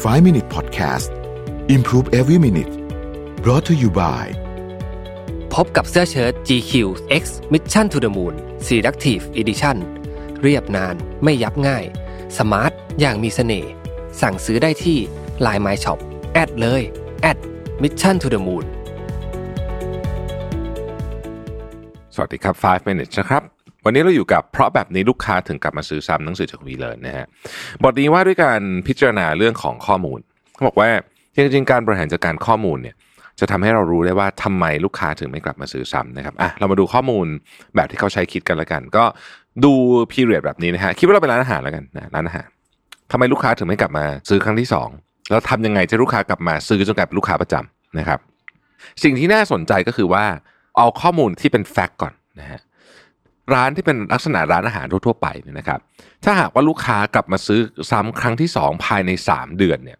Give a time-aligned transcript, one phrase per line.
[0.00, 1.10] 5 Minute Podcast
[1.68, 2.72] Improve Every Minute
[3.44, 4.24] brought to you by
[5.54, 6.72] พบกับเสื้อเชิ้ต GQ
[7.22, 8.34] X Mission to the Moon
[8.66, 9.76] Selective Edition
[10.42, 10.94] เรียบนาน
[11.24, 11.84] ไม่ยับง่าย
[12.38, 13.70] สมาร์ท อย่างมีเสน่ห์
[14.20, 14.98] สั่งซื้อได้ที่
[15.46, 15.98] Line My Shop
[16.32, 16.82] แอดเลย
[17.22, 17.38] แอด
[17.82, 18.64] Mission to the Moon
[22.14, 23.42] สวัสดีครับ 5 minutes นะครับ
[23.84, 27.26] วันนี้เราอยู่กับเพราะแบบนี้ลูกค้าถึงกลับมาซื้อซ้ำหนังสือจากวีเลนนะฮะ
[27.82, 30.18] บทนี้ว่าด้วยการพิจารณาเรื่องของข้อมูล
[30.54, 30.88] เขาบอกว่า
[31.34, 32.94] จริงๆการบริหารจัดการข้อมูลเนี่ย
[33.40, 37.26] จะทำให้เรารู้ได้ว่าทำไมลูกค้าถึงไม่กลับมาซื้อซ้ำนะครับอะเรามาดูข้อมูล
[37.74, 39.04] แบบที่เขาใช้คิดกันละกัน ก็
[39.64, 39.72] ดู
[40.12, 42.48] พีเรียดแบบนี้นะฮะคิดว่าเราเป็นร้านอาหารแล้วกันนะร้านอาหาร
[43.12, 44.88] ทำไมลูกค้าถึงไม่กลับมาซื้อครั้งที่สอง
[45.30, 48.18] แล้วทำยังไงจะลูกค้ากลับมาซื้อจนกลายเป็นลูกค้าประจำนะครับ
[49.02, 50.24] สิ่งที่น่าสนใจก็คือว่า
[50.78, 52.60] เอาข้อมูลที่เป็นแฟกต์ก่อนนะฮะ
[53.54, 55.80] ร้านที่เป็นลักษณะร้านอาหารทั่วๆไปเนี่ยนะครับ
[56.24, 57.60] ถ้าหากว่าลูกค้ากลับมาซื้อ
[57.90, 59.98] ซ้ำครั้งที่ 2 ภายใน 3 เดือนเนี่ย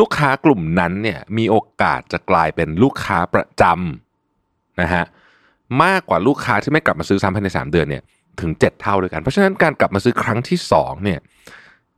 [0.00, 5.04] ลูกค้ากลุ่มนั้นเนี่ยมีโอกาสจะกลายเป็นลูกค้าประจำนะฮะ
[5.82, 8.02] มากกว่าลูกค้าที่ไม่กลับมาซื้อซ้ำภายใน 3 เดือนเนี่ย
[8.40, 11.20] ถึง 7 เท่าด้วยกัน เพราะฉะนั้นการกลับมาซื้อครั้งที่2เนี่ย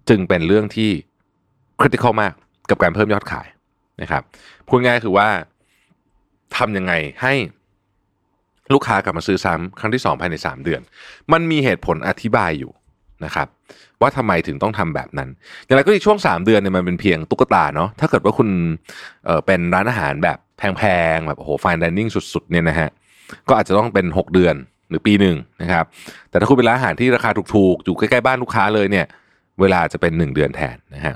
[0.08, 0.90] จึงเป็นเรื่องที่
[1.80, 2.32] คริติคอลมาก
[2.70, 3.46] กับการเพิ่มยอดขาย
[4.02, 4.22] นะครับ
[4.66, 5.28] พูดง่ายคือว่า
[6.56, 6.92] ทำยังไง
[7.22, 7.34] ให้
[8.74, 10.80] ลูกค้ากลับมาซื้อซ้ำครั้งที่ 2 ภายใน 3 เดือน
[11.32, 12.72] มันมีเหตุผลอธิบายอยู่
[13.24, 13.48] นะครับ
[14.00, 15.28] ว่าทำไมถึงต้องทำแบบนั้น
[15.64, 18.48] อย่างไรก็ดีช่วง 3 เดือนเนี่ยมันเป็นเพียงตุ๊กตาเนาะถ้าเกิดว่าคุณ
[19.24, 20.82] เเป็นร้านอาหารแบบแพ
[21.14, 22.88] งๆแบบโอ้โห fine dining สุดๆเนี่ยนะฮะ
[23.48, 24.54] ก็อาจจะต้องเป็น 6 เดือน
[24.90, 25.84] หรือปีหนึ่งนะครับ
[26.30, 29.06] แต่ถ้าคุณเป็นร้านอาหารที่ราคาถูกๆ อยู่ใกล้ๆบ้านลูกค้าเลยเนี่ย
[29.60, 31.14] เวลาจะเป็น 1 เดือนแทนนะฮะ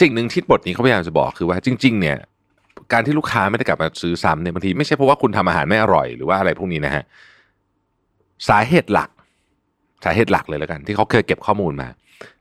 [0.00, 2.16] สิ่งหนึ่งที่บทนี้เขาพยายามจะบอกคือว่าจริง ๆ เนี่ย
[2.92, 7.02] การที่ลูกค้าไม่ได้กลับมาซื้อซ้ำเนี่ยบางทีไม่ใช่เพราะว่าคุณทำอาหารไม่อร่อยหรือว่าอะไรพวกนี้นะฮะ
[8.48, 9.10] สาเหตุหลัก
[10.04, 11.88] สาเหตุหลักเลยแล้วกัน ที่เขาเคยเก็บข้อมูลมา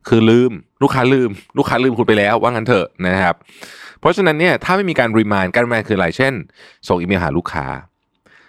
[0.08, 3.36] คือลืมลูกค้าลืม ลูกค้าลืมคุณไปแล้ว ว่างั้นเถอะนะครับ
[4.00, 6.34] เพราะฉะนั้นเนี่ยถ้าไม่มีการรีมายการรีมายคืออะไรเช่น
[6.88, 7.66] ส่งอีเมลหาลูกค้า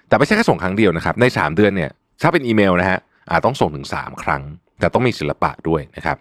[0.08, 1.90] แต่ไม่ใช่แค่ส่งครั้งเดียวนะครับ ใน 3 เดือนเนี่ย
[2.22, 2.98] ถ้าเป็นอีเมลนะฮะ
[3.30, 4.42] อาจต้องส่งถึง 3 ครั้ง
[4.80, 6.16] แต่ต้องมีศิลปะด้วยนะครับ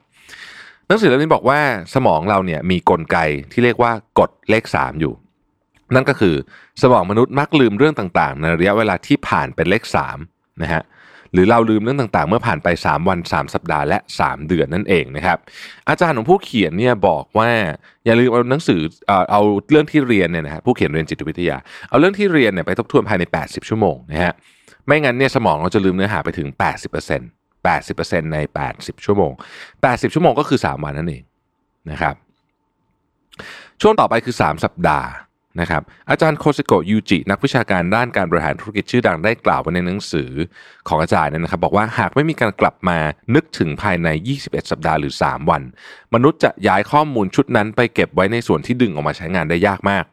[0.88, 1.60] หนังสือเล่มนี้บอกว่า
[1.94, 3.18] สมองเราเนี่ยมีกลไก
[3.52, 5.14] ที่เรียกว่ากฎเลข 3 อยู่
[5.96, 6.36] นั่นก็คือ
[6.82, 9.84] สมองมนุษย์มักลืมเรื่องต่างๆ ในระยะเวลาที่ผ่านเป็นเลข
[10.22, 10.84] 3นะฮะ
[11.34, 15.38] หรือเราลืมเรื่องต่างๆ เมื่อผ่านไป 3 วัน 3 สัปดาห์และ 3 เดือนนั่นเองนะครับ
[15.90, 17.50] อาจารย์ของผู้เขียนเนี่ยบอกว่า
[18.06, 21.58] อย่าลืมเอาหนังสือเอาเอาเรื่องที่เรียนเนี่ยนะฮะผู้เขียนเรียนจิตวิทยา
[21.90, 24.34] เอาเรื่องที่เรียนเนี่ยไปทบทวนภายใน 80 ชั่วโมงนะฮะ
[24.86, 26.48] ไม่งั้นเนี่ยสมองเราจะลืมเนื้อหาไปถึง
[27.08, 28.38] 80% 80%ใน
[28.72, 29.32] 80 ชั่วโมง
[29.74, 31.24] 80 ชั่วโมงก็คือ 3 วันนั่นเอง
[31.92, 32.16] นะครับ
[33.82, 35.08] ช่วงต่อไปคือ 3 สัปดาห์
[35.62, 40.32] นะครับอาจารย์โคซิโกยูจินักวิชาการด้านการบริหารธุรกิจชื่อดังได้กล่าวไว้ในหนังสือ
[40.88, 42.98] ของอาจารย์เนี่ยนะครับ บอกว่าหากไม่มีการกลับมา
[43.36, 44.08] นึกถึงภายใน
[44.40, 45.62] 21 สัปดาห์หรือ 3 วัน
[46.14, 50.04] มนุษย์จะย้ายข้อมูลชุดนั้นไปเก็บไว้ในส่วนที่ดึงออกมาใช้งานได้ยากมาก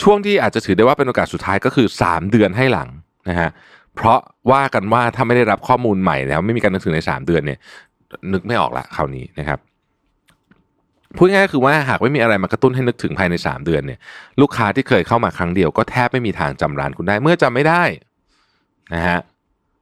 [0.00, 2.88] ช่วงที่อาจจะถือได้ว่าเป็นโอกาสสุดท้ายก็คือ 3 เดือนให้หลัง
[3.28, 3.50] นะฮะ
[3.94, 7.58] เพราะว่ากันว่าถ้าไม่ได้รับข้อมูลใหม่แล้ว ไม่มีการนึกถึงใน 3 เดือนเนี่ย
[8.32, 9.58] นึกไม่ออกละคราวนี้นะครับ
[11.16, 13.98] พูดง่ายคือว่าหากไม่มีอะไรมากระตุ้นให้นึกถึงภายใน 3 เดือนเนี่ย
[14.40, 17.82] ลูกค้าที่เคยเข้ามาครั้งเดียวก็แทบไม่มีทางจำร้านคุณได้ เมื่อจำไม่ได้
[18.94, 19.20] นะฮะ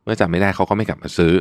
[0.05, 1.33] เมื่อจำไม่ได้เขาก็ไม่กลับมาซื้อ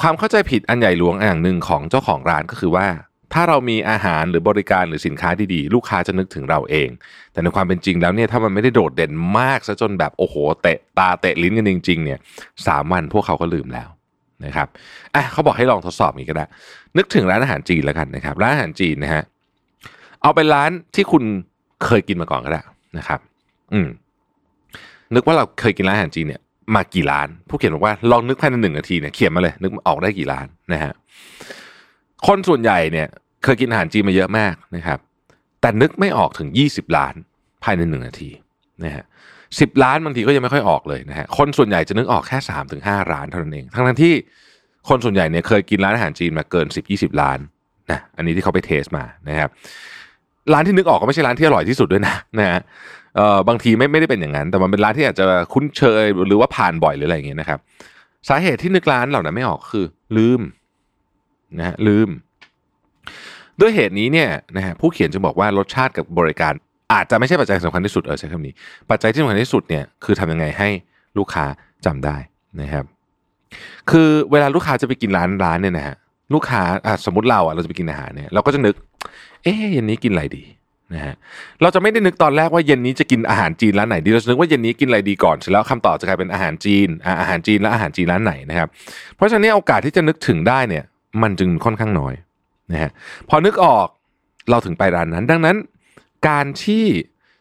[0.00, 2.86] ความเข้าใจผิดอันใหญ่หลวงอย่างหนึ่งของเจ้าของร้านก็คือว่า
[3.32, 6.88] ถ้าเรามีอาหารหรือบริการหรือสินค้าที่ดีลูกค้าจะนึกถึงเราเอง
[7.32, 12.18] แต่ในความเป็นจริงแล้วเนี่ยถ้ามันไม่ได้โดดเด่นมากซะจนแบบโอ้โหเตะตาเตะลิ้นกันจริง ๆ เนี่ย
[12.66, 13.88] สามวันพวกเขาก็ลืมแล้ว
[14.46, 14.68] นะครับ
[15.14, 16.46] อะเขาบอกให้ลองทดสอบนี้ก็ได้
[16.96, 19.22] นึกถึงร้านอาหารจีนแล้วกันนะครับ ร้านอาหารจีนนะฮะ
[20.22, 21.22] เอาเป็นร้านที่คุณ
[21.84, 22.60] เคยกินมาก่อนก็ได้
[22.98, 23.20] นะครับ
[23.72, 23.88] อืม
[25.14, 26.40] นึกว่าเราเคยกินร้านอาหารจีนเนี่ย
[26.74, 30.92] มากี่ร้าน ผู้เขียนบอกว่าลองนึกภายในหนึ่งนาทีเนี่ยเขียนมาเลย นึกออกได้กี่ร้านนะฮะ
[32.26, 33.08] คนส่วนใหญ่เนี่ย
[33.44, 34.98] เคยกินอาหารจีนมาเยอะมากนะครับ
[35.60, 37.14] แต่นึกไม่ออกถึงยี่สิบล้าน
[37.64, 38.30] ภายในหนึ่งนาที
[38.84, 39.04] นะฮะ
[39.60, 44.14] สิบล้านบางทีก็ยังไม่ค่อยออกเลยนะฮะคนส่วนใหญ่จะนึกออกแค่สามถึงห้าร้านเท่านั้นเอง ทั้งทั้งที่
[44.88, 47.38] คนส่วนใหญ่เนี่ยเคยกินร้านอาหารจีนมาเกินสิบยี่สิบล้าน
[47.90, 49.50] นะอันนี้ที่เขาไปเทสมานะครับ
[50.52, 52.60] ร้านที่นึกออกก็ไม่ใช่ร้านที่อร่อยที่สุดด้วยนะนะฮะ
[53.16, 57.58] เอ่อบางทีไม่ไม่ได้เป็นอย่างนั้น แต่มันเป็นร้านที่อาจจะคุ้นเคยหรือว่าผ่านบ่อยหรืออะไรอย่างเงี้ยนะครับ
[58.28, 59.86] สาเหตุที่นึกร้านเหล่านั้นไม่ออกคือ
[60.16, 60.40] ลืม
[61.58, 62.08] นะฮะลืม
[63.60, 66.54] ด้วยเหตุนี้เนี่ยนะฮะผู้เขียนจึงบอกว่ารสชาติกับบริการ
[66.94, 68.54] อาจจะไม่ใช่ปัจจัยสำคัญที่สุดเออใช้คำนี้
[68.90, 70.68] ปัจจัยที่สำคัญที่สุดเนี่ยคือทำยังไงให้
[71.18, 71.44] ลูกค้า
[71.86, 72.16] จำได้
[72.60, 72.84] นะครับ
[73.90, 75.96] คือเวลาลูกค้าจะไปกินร้านร้านเนี่ยนะฮะ
[76.34, 78.74] ลูกค้าอะสมมติเราอะเราจะไปกินอาหารเนี่ยเราก็จะนึก
[79.42, 80.44] เอ๊ะเย็นนี้กินอะไรดี
[80.94, 81.14] นะฮะ
[81.62, 86.88] เราจะไม่ได้นึกตอนแรกว่าเย็นนี้จะกินอาหารจีนร้านไหนดีเราจะนึกว่าเย็นนี้กินอะไรดีก่อนเสร็จแล้วคำตอบจะกลายเป็นอาหารจีน
[87.20, 88.68] อาหารจีนและอาหารจีนร้านไหนนะครับ
[89.16, 90.84] เพราะฉะนั้นโอกาสที่จะนึกถึงได้เนี่ย
[91.22, 92.14] มันจึงค่อนข้างน้อย
[92.72, 92.90] นะฮะ
[93.28, 93.86] พอนึกออก
[94.50, 95.56] เราถึงไปร้านนั้น ดังนั้น
[96.28, 96.84] การที่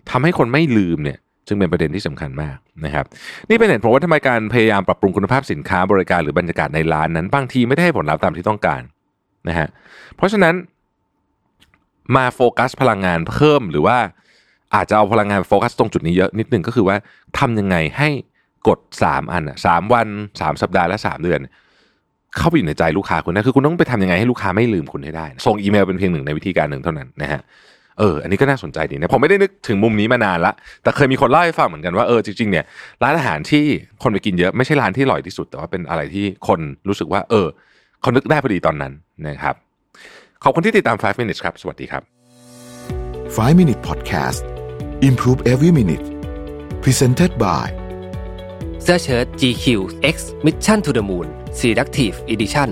[0.09, 3.05] ทำให้คนไม่ลืมเนี่ยจึงเป็นประเด็นที่สำคัญมากนะครับ
[3.49, 8.81] นี่เป็นเหตุผลว่าทำไมการพยายามปรับปรุงคุณภาพสินค้าบริการหรือบรรยากาศในร้านนั้น บางทีไม่ได้ให้ผลลัพธ์ตามที่ต้องการ
[9.47, 9.67] นะฮะ
[10.15, 10.55] เพราะฉะนั้น
[12.15, 13.97] มาโฟกัสพลังงานเพิ่มหรือว่า
[14.75, 16.97] อาจจะเอาพลังงานโฟกัสตรงจุดนี้เยอะนิดหนึ่งก็คือว่า
[17.39, 18.09] ทำยังไงให้
[18.67, 20.07] กด 3 อันสามวัน
[20.39, 21.39] 3 สัปดาห์และ 3 เดือน
[22.37, 27.41] เข้าไปอยู่ในใจลูกค้าคุณนะคือคุณต้องไปทำยังไงให้ลูกค้าไม่ลืมคุณให้ได้ ส่งอีเมลเป็นเพียงหนึ่งในวิธีการหนึ่งเท่านั้นนะฮะ
[27.99, 30.53] เอออันนี้ก็น่าสนใจดีนะผมไม่ได้นึกถึงมุมนี้มานานละ
[30.83, 32.65] แต่เคยมีคนเล่าให้ฟังเหมือนกันว่าเออจริงๆเนี่ย
[33.03, 33.65] ร้านอาหารที่
[34.03, 37.47] คนไปกินเยอะไม่ใช่ร้านที่อร่อยที่สุด แต่ว่าเป็นอะไรที่คนรู้สึกว่า เออ
[38.01, 38.93] เขานึกได้พอดีตอนนั้น
[39.27, 39.55] นะครับ
[40.43, 42.03] ขอบคุณที่ติดตาม 5 minutes ครับสวัสดีครับ
[43.35, 44.41] 5 Minute Podcast
[45.09, 46.05] Improve Every Minute
[46.83, 47.67] Presented by
[48.83, 49.65] เสื้อเชิ้ต GQ
[50.13, 51.27] X Mission to the Moon
[51.59, 52.69] Selective Edition